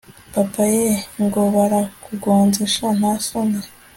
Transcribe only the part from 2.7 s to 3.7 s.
sha, ntasoni!!